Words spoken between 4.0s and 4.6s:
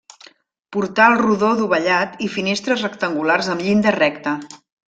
recta.